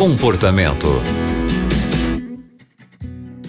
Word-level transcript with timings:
Comportamento. 0.00 0.88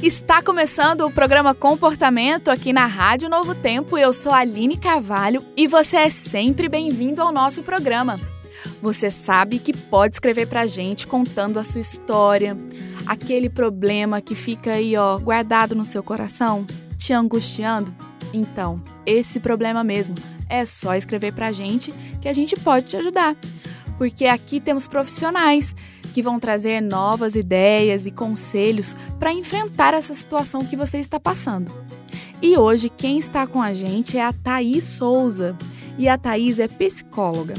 Está 0.03 0.41
começando 0.41 1.05
o 1.05 1.09
programa 1.09 1.55
Comportamento 1.55 2.49
aqui 2.49 2.73
na 2.73 2.85
Rádio 2.87 3.29
Novo 3.29 3.55
Tempo. 3.55 3.97
Eu 3.97 4.11
sou 4.11 4.33
Aline 4.33 4.75
Carvalho 4.75 5.45
e 5.55 5.65
você 5.65 5.95
é 5.95 6.09
sempre 6.09 6.67
bem-vindo 6.67 7.21
ao 7.21 7.31
nosso 7.31 7.63
programa. 7.63 8.19
Você 8.81 9.09
sabe 9.09 9.59
que 9.59 9.71
pode 9.71 10.15
escrever 10.15 10.45
pra 10.45 10.67
gente 10.67 11.07
contando 11.07 11.57
a 11.57 11.63
sua 11.63 11.79
história, 11.79 12.57
aquele 13.05 13.49
problema 13.49 14.19
que 14.19 14.35
fica 14.35 14.73
aí, 14.73 14.97
ó, 14.97 15.17
guardado 15.19 15.73
no 15.73 15.85
seu 15.85 16.03
coração, 16.03 16.67
te 16.97 17.13
angustiando. 17.13 17.95
Então, 18.33 18.83
esse 19.05 19.39
problema 19.39 19.85
mesmo, 19.85 20.17
é 20.49 20.65
só 20.65 20.95
escrever 20.95 21.31
pra 21.31 21.53
gente 21.53 21.93
que 22.19 22.27
a 22.27 22.33
gente 22.33 22.57
pode 22.57 22.87
te 22.87 22.97
ajudar. 22.97 23.37
Porque 23.97 24.25
aqui 24.25 24.59
temos 24.59 24.85
profissionais 24.85 25.73
que 26.13 26.21
vão 26.21 26.39
trazer 26.39 26.81
novas 26.81 27.35
ideias 27.35 28.05
e 28.05 28.11
conselhos 28.11 28.95
para 29.19 29.33
enfrentar 29.33 29.93
essa 29.93 30.13
situação 30.13 30.65
que 30.65 30.75
você 30.75 30.97
está 30.97 31.19
passando. 31.19 31.71
E 32.41 32.57
hoje 32.57 32.89
quem 32.89 33.19
está 33.19 33.45
com 33.45 33.61
a 33.61 33.73
gente 33.73 34.17
é 34.17 34.23
a 34.23 34.33
Thaís 34.33 34.83
Souza. 34.83 35.55
E 35.97 36.07
a 36.07 36.17
Thaís 36.17 36.57
é 36.57 36.67
psicóloga. 36.67 37.53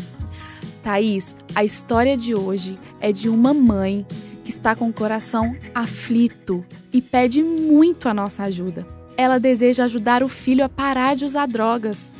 Thaís, 0.83 1.37
a 1.55 1.65
história 1.65 2.16
de 2.16 2.34
hoje 2.34 2.79
é 3.01 3.12
de 3.12 3.29
uma 3.29 3.55
mãe 3.55 4.05
que 4.43 4.51
está 4.51 4.74
com 4.74 4.88
o 4.88 4.93
coração 4.93 5.55
aflito 5.73 6.65
e 6.93 7.01
pede 7.01 7.43
muito 7.43 8.09
a 8.09 8.15
nossa 8.15 8.43
ajuda. 8.43 8.87
Ela 9.16 9.38
deseja 9.38 9.84
ajudar 9.84 10.23
o 10.23 10.29
filho 10.29 10.65
a 10.65 10.69
parar 10.69 11.15
de 11.15 11.24
usar 11.24 11.46
drogas. 11.46 12.10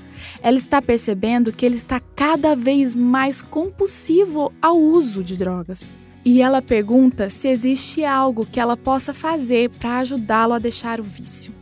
Ela 0.41 0.59
está 0.59 0.81
percebendo 0.81 1.53
que 1.53 1.67
ele 1.67 1.75
está 1.75 1.99
cada 2.15 2.55
vez 2.55 2.95
mais 2.95 3.43
compulsivo 3.43 4.53
ao 4.62 4.79
uso 4.79 5.25
de 5.25 5.37
drogas. 5.37 5.93
E 6.25 6.41
ela 6.41 6.62
pergunta 6.62 7.29
se 7.31 7.49
existe 7.49 8.05
algo 8.05 8.47
que 8.47 8.61
ela 8.61 8.77
possa 8.77 9.12
fazer 9.12 9.70
para 9.70 9.98
ajudá-lo 9.98 10.53
a 10.53 10.59
deixar 10.61 11.01
o 11.01 11.03
vício. 11.03 11.53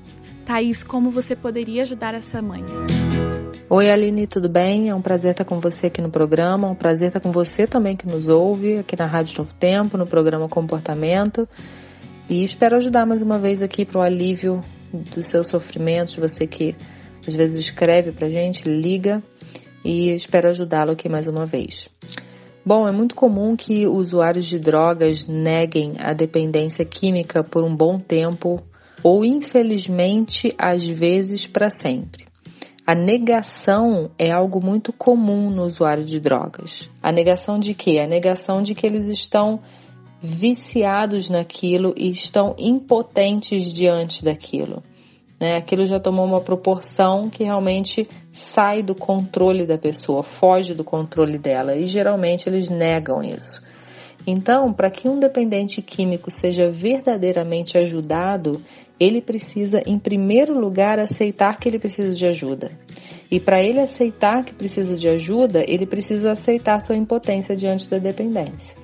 Thaís, 0.45 0.85
como 0.85 1.11
você 1.11 1.35
poderia 1.35 1.83
ajudar 1.83 2.13
essa 2.13 2.43
mãe? 2.43 2.63
Oi, 3.71 3.89
Aline, 3.89 4.27
tudo 4.27 4.51
bem? 4.51 4.91
É 4.91 4.95
um 4.95 5.01
prazer 5.01 5.31
estar 5.31 5.45
com 5.47 5.59
você 5.59 5.87
aqui 5.87 6.03
no 6.03 6.11
programa, 6.11 6.69
um 6.69 6.75
prazer 6.75 7.09
estar 7.09 7.21
com 7.21 7.33
você 7.33 7.67
também 7.67 7.97
que 7.97 8.07
nos 8.07 8.29
ouve 8.29 8.79
aqui 8.79 8.97
na 8.99 9.07
Rádio 9.07 9.39
Novo 9.39 9.55
Tempo, 9.55 9.97
no 9.97 10.07
programa 10.07 10.47
Comportamento. 10.47 11.49
E 12.29 12.45
espero 12.45 12.77
ajudar 12.77 13.07
mais 13.07 13.23
uma 13.23 13.39
vez 13.39 13.63
aqui 13.63 13.87
para 13.87 14.01
o 14.01 14.03
alívio 14.03 14.63
dos 14.93 15.27
seus 15.27 15.47
sofrimentos, 15.47 16.17
você 16.17 16.47
que 16.47 16.77
às 17.27 17.35
vezes 17.35 17.59
escreve 17.59 18.13
para 18.13 18.29
gente, 18.29 18.69
liga 18.69 19.23
e 19.85 20.11
espero 20.11 20.49
ajudá-lo 20.49 20.91
aqui 20.91 21.09
mais 21.09 21.27
uma 21.27 21.47
vez. 21.47 21.89
Bom, 22.65 22.87
é 22.87 22.93
muito 22.93 23.15
comum 23.15 23.57
que 23.57 23.87
usuários 23.87 24.47
de 24.47 24.59
drogas 24.59 25.27
neguem 25.27 25.95
a 25.99 26.13
dependência 26.13 26.85
química 26.85 27.43
por 27.43 27.65
um 27.65 27.75
bom 27.75 27.99
tempo 27.99 28.63
ou, 29.03 29.25
infelizmente, 29.25 30.55
às 30.59 30.87
vezes 30.87 31.47
para 31.47 31.71
sempre. 31.71 32.27
A 32.87 32.95
negação 32.95 34.11
é 34.19 34.31
algo 34.31 34.61
muito 34.63 34.93
comum 34.93 35.49
no 35.49 35.63
usuário 35.63 36.05
de 36.05 36.19
drogas. 36.19 36.91
A 37.03 37.11
negação 37.11 37.59
de 37.59 37.73
quê? 37.73 37.99
A 37.99 38.07
negação 38.07 38.63
de 38.63 38.75
que 38.75 38.87
eles 38.87 39.05
estão 39.05 39.61
viciados 40.21 41.31
naquilo 41.31 41.95
e 41.97 42.11
estão 42.11 42.55
impotentes 42.59 43.73
diante 43.73 44.23
daquilo. 44.23 44.83
Né? 45.41 45.57
Aquilo 45.57 45.87
já 45.87 45.99
tomou 45.99 46.27
uma 46.27 46.41
proporção 46.41 47.31
que 47.31 47.45
realmente 47.45 48.07
sai 48.33 48.83
do 48.83 48.95
controle 48.95 49.67
da 49.67 49.79
pessoa, 49.79 50.23
foge 50.23 50.75
do 50.75 50.85
controle 50.85 51.39
dela 51.39 51.75
e 51.75 51.87
geralmente 51.87 52.49
eles 52.49 52.69
negam 52.69 53.23
isso. 53.23 53.63
Então, 54.27 54.73
para 54.73 54.91
que 54.91 55.09
um 55.09 55.19
dependente 55.19 55.81
químico 55.81 56.31
seja 56.31 56.71
verdadeiramente 56.71 57.79
ajudado, 57.79 58.61
ele 58.99 59.23
precisa, 59.23 59.81
em 59.87 59.99
primeiro 59.99 60.53
lugar, 60.59 60.99
aceitar 60.99 61.59
que 61.59 61.67
ele 61.67 61.79
precisa 61.79 62.15
de 62.15 62.27
ajuda. 62.27 62.71
E 63.31 63.41
para 63.41 63.63
ele 63.63 63.81
aceitar 63.81 64.45
que 64.45 64.53
precisa 64.53 64.95
de 64.95 65.09
ajuda, 65.09 65.63
ele 65.67 65.87
precisa 65.87 66.33
aceitar 66.33 66.81
sua 66.81 66.97
impotência 66.97 67.57
diante 67.57 67.89
da 67.89 67.97
dependência. 67.97 68.77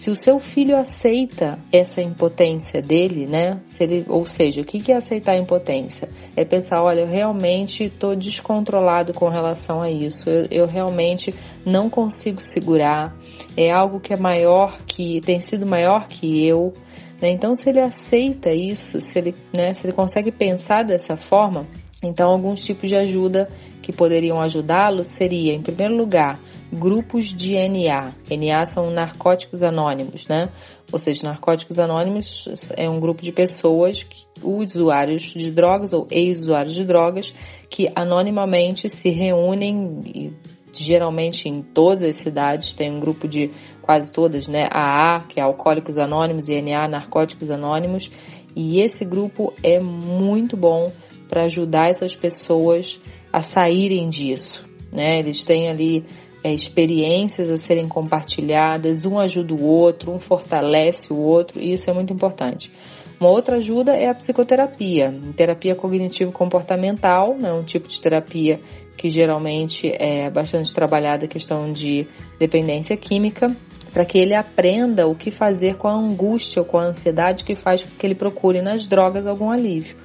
Se 0.00 0.10
o 0.10 0.16
seu 0.16 0.40
filho 0.40 0.78
aceita 0.78 1.58
essa 1.70 2.00
impotência 2.00 2.80
dele, 2.80 3.26
né? 3.26 3.60
Se 3.66 3.84
ele, 3.84 4.06
ou 4.08 4.24
seja, 4.24 4.62
o 4.62 4.64
que 4.64 4.90
é 4.90 4.96
aceitar 4.96 5.32
a 5.32 5.38
impotência? 5.38 6.08
É 6.34 6.42
pensar, 6.42 6.82
olha, 6.82 7.00
eu 7.00 7.06
realmente 7.06 7.84
estou 7.84 8.16
descontrolado 8.16 9.12
com 9.12 9.28
relação 9.28 9.82
a 9.82 9.90
isso. 9.90 10.30
Eu, 10.30 10.46
eu 10.50 10.66
realmente 10.66 11.34
não 11.66 11.90
consigo 11.90 12.40
segurar. 12.40 13.14
É 13.54 13.70
algo 13.70 14.00
que 14.00 14.14
é 14.14 14.16
maior 14.16 14.78
que 14.86 15.20
tem 15.20 15.38
sido 15.38 15.66
maior 15.66 16.08
que 16.08 16.46
eu. 16.46 16.72
Né? 17.20 17.28
Então, 17.32 17.54
se 17.54 17.68
ele 17.68 17.80
aceita 17.80 18.50
isso, 18.54 19.02
se 19.02 19.18
ele, 19.18 19.34
né, 19.54 19.74
se 19.74 19.86
ele 19.86 19.92
consegue 19.92 20.32
pensar 20.32 20.82
dessa 20.82 21.14
forma, 21.14 21.66
então 22.02 22.30
alguns 22.30 22.62
tipos 22.62 22.88
de 22.88 22.96
ajuda 22.96 23.50
que 23.82 23.92
poderiam 23.92 24.40
ajudá-lo 24.40 25.04
seria, 25.04 25.52
em 25.52 25.60
primeiro 25.60 25.94
lugar, 25.94 26.40
grupos 26.72 27.26
de 27.26 27.54
NA. 27.56 28.14
NA 28.30 28.64
são 28.64 28.90
narcóticos 28.90 29.62
anônimos, 29.62 30.26
né? 30.26 30.48
Ou 30.90 30.98
seja, 30.98 31.28
narcóticos 31.28 31.78
anônimos 31.78 32.48
é 32.76 32.88
um 32.88 32.98
grupo 32.98 33.22
de 33.22 33.32
pessoas, 33.32 34.06
usuários 34.42 35.22
de 35.22 35.50
drogas 35.50 35.92
ou 35.92 36.06
ex-usuários 36.10 36.74
de 36.74 36.84
drogas, 36.84 37.34
que 37.68 37.90
anonimamente 37.94 38.88
se 38.88 39.10
reúnem, 39.10 40.32
geralmente 40.72 41.48
em 41.48 41.62
todas 41.62 42.02
as 42.02 42.16
cidades, 42.16 42.72
tem 42.72 42.90
um 42.90 43.00
grupo 43.00 43.28
de 43.28 43.50
quase 43.82 44.10
todas, 44.12 44.48
né? 44.48 44.68
AA, 44.72 45.24
que 45.28 45.38
é 45.38 45.42
Alcoólicos 45.42 45.98
Anônimos, 45.98 46.48
e 46.48 46.62
NA, 46.62 46.88
Narcóticos 46.88 47.50
Anônimos. 47.50 48.10
E 48.56 48.80
esse 48.80 49.04
grupo 49.04 49.52
é 49.62 49.78
muito 49.78 50.56
bom 50.56 50.90
para 51.30 51.44
ajudar 51.44 51.88
essas 51.88 52.14
pessoas 52.14 53.00
a 53.32 53.40
saírem 53.40 54.08
disso. 54.08 54.68
Né? 54.92 55.20
Eles 55.20 55.44
têm 55.44 55.68
ali 55.68 56.04
é, 56.42 56.52
experiências 56.52 57.48
a 57.48 57.56
serem 57.56 57.86
compartilhadas, 57.86 59.04
um 59.04 59.18
ajuda 59.18 59.54
o 59.54 59.64
outro, 59.64 60.12
um 60.12 60.18
fortalece 60.18 61.12
o 61.12 61.18
outro, 61.18 61.62
e 61.62 61.72
isso 61.72 61.88
é 61.88 61.94
muito 61.94 62.12
importante. 62.12 62.72
Uma 63.20 63.30
outra 63.30 63.58
ajuda 63.58 63.92
é 63.92 64.08
a 64.08 64.14
psicoterapia, 64.14 65.14
terapia 65.36 65.74
cognitivo-comportamental, 65.74 67.36
né, 67.38 67.52
um 67.52 67.62
tipo 67.62 67.86
de 67.86 68.00
terapia 68.00 68.58
que 68.96 69.08
geralmente 69.08 69.90
é 69.94 70.28
bastante 70.28 70.74
trabalhada 70.74 71.24
a 71.24 71.28
questão 71.28 71.70
de 71.70 72.06
dependência 72.38 72.96
química, 72.96 73.54
para 73.92 74.04
que 74.04 74.18
ele 74.18 74.34
aprenda 74.34 75.06
o 75.06 75.14
que 75.14 75.30
fazer 75.30 75.76
com 75.76 75.88
a 75.88 75.94
angústia 75.94 76.60
ou 76.60 76.66
com 76.66 76.78
a 76.78 76.84
ansiedade 76.84 77.44
que 77.44 77.54
faz 77.54 77.82
com 77.82 77.96
que 77.98 78.06
ele 78.06 78.14
procure 78.14 78.62
nas 78.62 78.86
drogas 78.86 79.26
algum 79.26 79.50
alívio. 79.50 79.96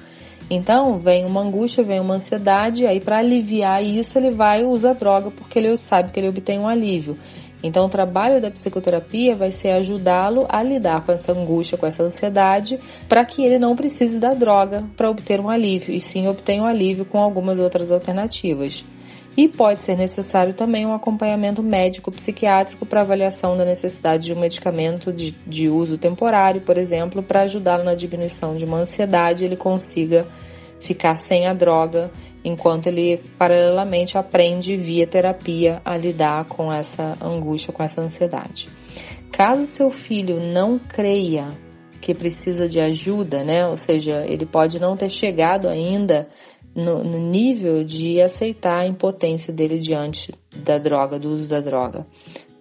Então, 0.48 0.98
vem 0.98 1.24
uma 1.24 1.40
angústia, 1.40 1.82
vem 1.82 1.98
uma 1.98 2.14
ansiedade, 2.14 2.86
aí 2.86 3.00
para 3.00 3.18
aliviar 3.18 3.82
isso 3.82 4.16
ele 4.16 4.30
vai 4.30 4.64
usar 4.64 4.92
droga 4.92 5.30
porque 5.30 5.58
ele 5.58 5.76
sabe 5.76 6.12
que 6.12 6.20
ele 6.20 6.28
obtém 6.28 6.58
um 6.58 6.68
alívio. 6.68 7.18
Então, 7.62 7.86
o 7.86 7.88
trabalho 7.88 8.40
da 8.40 8.50
psicoterapia 8.50 9.34
vai 9.34 9.50
ser 9.50 9.70
ajudá-lo 9.70 10.46
a 10.48 10.62
lidar 10.62 11.04
com 11.04 11.10
essa 11.10 11.32
angústia, 11.32 11.76
com 11.76 11.86
essa 11.86 12.04
ansiedade, 12.04 12.78
para 13.08 13.24
que 13.24 13.42
ele 13.42 13.58
não 13.58 13.74
precise 13.74 14.20
da 14.20 14.30
droga 14.30 14.84
para 14.96 15.10
obter 15.10 15.40
um 15.40 15.50
alívio, 15.50 15.92
e 15.92 16.00
sim 16.00 16.28
obtenha 16.28 16.62
um 16.62 16.66
alívio 16.66 17.04
com 17.04 17.18
algumas 17.18 17.58
outras 17.58 17.90
alternativas. 17.90 18.84
E 19.36 19.48
pode 19.48 19.82
ser 19.82 19.96
necessário 19.96 20.54
também 20.54 20.86
um 20.86 20.94
acompanhamento 20.94 21.62
médico-psiquiátrico 21.62 22.86
para 22.86 23.02
avaliação 23.02 23.54
da 23.54 23.66
necessidade 23.66 24.24
de 24.24 24.32
um 24.32 24.40
medicamento 24.40 25.12
de, 25.12 25.32
de 25.46 25.68
uso 25.68 25.98
temporário, 25.98 26.62
por 26.62 26.78
exemplo, 26.78 27.22
para 27.22 27.42
ajudá-lo 27.42 27.84
na 27.84 27.94
diminuição 27.94 28.56
de 28.56 28.64
uma 28.64 28.78
ansiedade, 28.78 29.44
ele 29.44 29.56
consiga 29.56 30.26
ficar 30.80 31.16
sem 31.16 31.46
a 31.46 31.52
droga 31.52 32.10
enquanto 32.42 32.86
ele 32.86 33.18
paralelamente 33.36 34.16
aprende 34.16 34.76
via 34.76 35.06
terapia 35.06 35.82
a 35.84 35.98
lidar 35.98 36.46
com 36.46 36.72
essa 36.72 37.12
angústia, 37.20 37.72
com 37.72 37.82
essa 37.82 38.00
ansiedade. 38.00 38.68
Caso 39.32 39.66
seu 39.66 39.90
filho 39.90 40.40
não 40.40 40.78
creia 40.78 41.58
que 42.00 42.14
precisa 42.14 42.68
de 42.68 42.80
ajuda, 42.80 43.42
né? 43.42 43.66
Ou 43.66 43.76
seja, 43.76 44.24
ele 44.26 44.46
pode 44.46 44.78
não 44.78 44.96
ter 44.96 45.10
chegado 45.10 45.68
ainda 45.68 46.28
no, 46.76 47.02
no 47.02 47.18
nível 47.18 47.82
de 47.82 48.20
aceitar 48.20 48.80
a 48.82 48.86
impotência 48.86 49.52
dele 49.52 49.78
diante 49.78 50.34
da 50.54 50.78
droga, 50.78 51.18
do 51.18 51.30
uso 51.30 51.48
da 51.48 51.58
droga. 51.58 52.06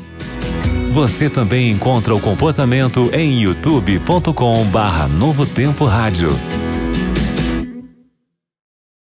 Você 0.92 1.30
também 1.30 1.70
encontra 1.70 2.16
o 2.16 2.20
comportamento 2.20 3.12
em 3.14 3.44
youtube.com/barra 3.44 5.08
Novo 5.08 5.46
Tempo 5.46 5.86
Rádio. 5.86 6.30